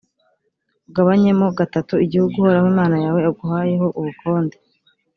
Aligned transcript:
ugabanyemo 0.89 1.45
gatatu 1.59 1.93
igihugu 2.05 2.33
uhoraho 2.37 2.67
imana 2.73 2.95
yawe 3.03 3.19
aguhayeho 3.29 3.87
ubukonde, 3.99 4.57